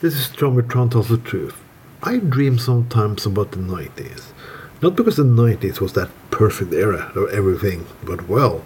[0.00, 1.56] This is John Tron Tells the Truth.
[2.02, 4.32] I dream sometimes about the 90s.
[4.82, 8.64] Not because the 90s was that perfect era of everything but well.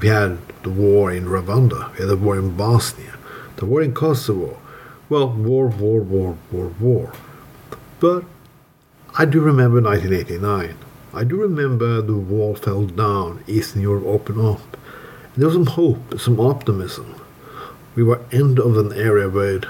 [0.00, 3.14] We had the war in Rwanda, we had the war in Bosnia,
[3.56, 4.58] the war in Kosovo.
[5.08, 7.12] Well, war, war, war, war, war.
[8.00, 8.24] But
[9.16, 10.76] I do remember 1989.
[11.14, 14.76] I do remember the wall fell down, Eastern Europe opened up.
[15.36, 17.14] There was some hope, some optimism.
[17.94, 19.64] We were end of an era with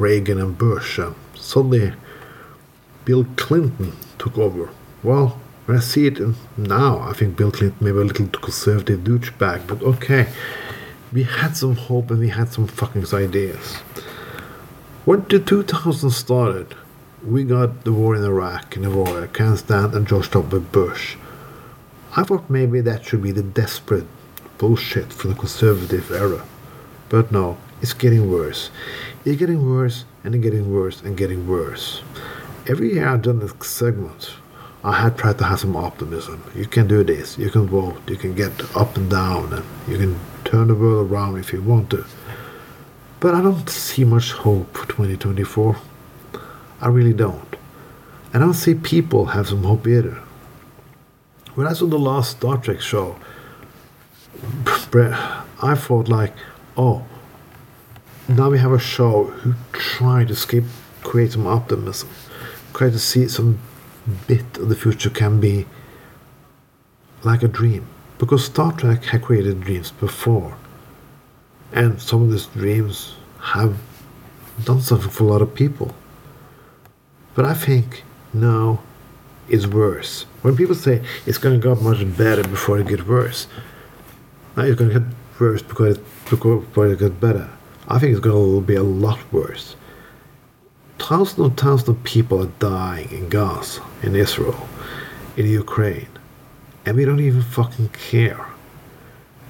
[0.00, 0.98] Reagan and Bush.
[1.34, 1.92] Suddenly,
[3.04, 4.70] Bill Clinton took over.
[5.02, 6.18] Well, when I see it
[6.56, 10.28] now, I think Bill Clinton may be a little conservative douchebag, but okay.
[11.12, 13.76] We had some hope and we had some fucking ideas.
[15.04, 16.74] When the 2000s started,
[17.24, 20.60] we got the war in Iraq and the war in Afghanistan and George W.
[20.60, 21.16] Bush.
[22.16, 24.06] I thought maybe that should be the desperate
[24.58, 26.44] bullshit for the conservative era.
[27.08, 28.70] But no, it's getting worse.
[29.24, 32.02] It's getting worse and it's getting worse and getting worse.
[32.68, 34.32] Every year I've done this segment,
[34.82, 36.42] I had tried to have some optimism.
[36.54, 39.98] You can do this, you can vote, you can get up and down, and you
[39.98, 42.04] can turn the world around if you want to.
[43.18, 45.76] But I don't see much hope for 2024.
[46.80, 47.56] I really don't.
[48.32, 50.18] And I don't see people have some hope either.
[51.54, 53.16] When I saw the last Star Trek show,
[55.62, 56.32] I thought like,
[56.76, 57.04] oh,
[58.36, 60.64] now we have a show who try to skip,
[61.02, 62.08] create some optimism,
[62.74, 63.58] try to see some
[64.26, 65.66] bit of the future can be
[67.22, 67.86] like a dream.
[68.18, 70.56] Because Star Trek had created dreams before.
[71.72, 73.76] And some of these dreams have
[74.64, 75.94] done something for a lot of people.
[77.34, 78.80] But I think now
[79.48, 80.26] it's worse.
[80.42, 83.46] When people say it's going to get much better before it gets worse,
[84.56, 87.50] now it's going to get worse because it, before it gets better.
[87.90, 89.74] I think it's going to be a lot worse.
[91.00, 94.68] Thousands and thousands of people are dying in Gaza, in Israel,
[95.36, 96.08] in Ukraine,
[96.86, 98.46] and we don't even fucking care.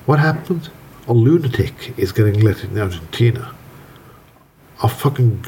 [0.06, 0.71] What happened?
[1.06, 3.55] A lunatic is getting elected in Argentina.
[4.83, 5.45] A fucking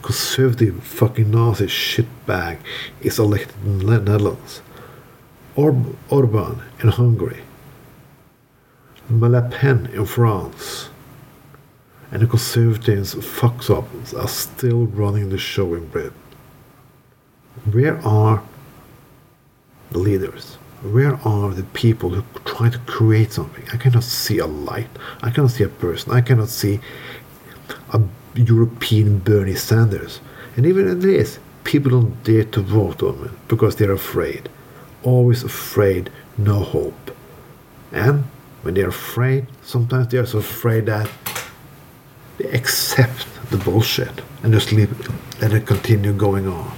[0.00, 2.58] conservative fucking Nazi shitbag
[3.02, 4.62] is elected in the Netherlands.
[5.56, 7.42] Or- Orban in Hungary.
[9.10, 10.88] Le Pen in France.
[12.10, 16.14] And the conservatives fucks up are still running the show in Britain.
[17.70, 18.42] Where are
[19.90, 20.56] the leaders?
[20.82, 23.64] Where are the people who try to create something?
[23.72, 24.90] I cannot see a light.
[25.22, 26.12] I cannot see a person.
[26.12, 26.80] I cannot see
[27.92, 28.00] a
[28.34, 30.20] European Bernie Sanders.
[30.56, 34.48] And even in this, people don't dare to vote on him because they're afraid.
[35.02, 37.16] Always afraid, no hope.
[37.90, 38.24] And
[38.62, 41.08] when they're afraid, sometimes they're so afraid that
[42.38, 44.90] they accept the bullshit and just leave
[45.40, 46.76] let it continue going on.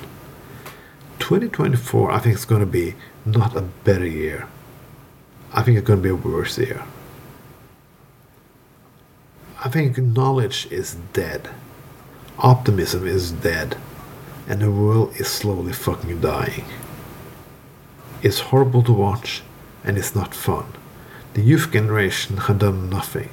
[1.18, 2.94] 2024, I think it's going to be
[3.24, 4.48] not a better year.
[5.52, 6.84] I think it's going to be a worse year.
[9.64, 11.48] I think knowledge is dead.
[12.38, 13.76] Optimism is dead.
[14.48, 16.64] And the world is slowly fucking dying.
[18.22, 19.42] It's horrible to watch
[19.82, 20.66] and it's not fun.
[21.34, 23.30] The youth generation had done nothing.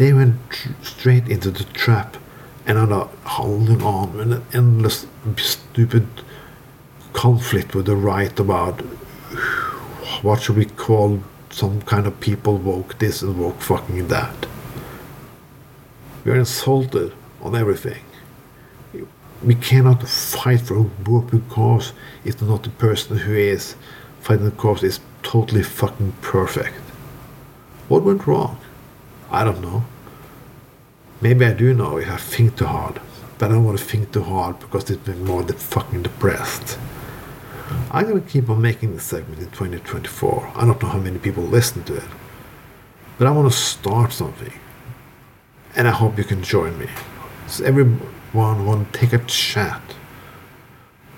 [0.00, 2.16] They went tr- straight into the trap
[2.64, 5.06] and are not holding on in an endless
[5.36, 6.06] stupid
[7.12, 8.80] conflict with the right about
[10.22, 14.46] what should we call some kind of people woke this and woke fucking that.
[16.24, 17.12] We are insulted
[17.42, 18.02] on everything.
[19.42, 21.92] We cannot fight for a working cause
[22.24, 23.74] if not the person who is
[24.22, 26.78] fighting the cause is totally fucking perfect.
[27.88, 28.58] What went wrong?
[29.30, 29.84] I don't know.
[31.20, 33.00] Maybe I do know if I think too hard,
[33.38, 36.78] but I don't want to think too hard because it makes me more fucking depressed.
[37.92, 40.52] I'm gonna keep on making this segment in 2024.
[40.56, 42.08] I don't know how many people listen to it,
[43.18, 44.52] but I want to start something,
[45.76, 46.88] and I hope you can join me.
[47.46, 49.82] So everyone want to take a chat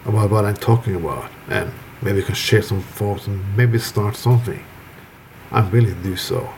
[0.05, 1.73] about what I'm talking about, and
[2.03, 4.63] maybe we can share some thoughts and maybe start something.
[5.51, 6.51] I'm willing to do so.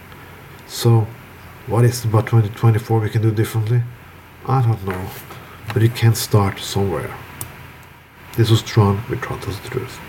[0.67, 1.07] So,
[1.67, 3.83] what is about 2024 we can do differently?
[4.47, 5.09] I don't know,
[5.73, 7.17] but you can start somewhere.
[8.37, 9.99] This was Tron with Tron Tells the Truth.